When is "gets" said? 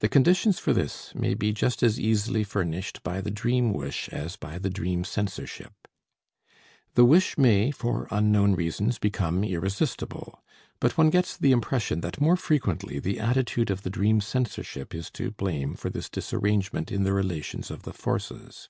11.08-11.36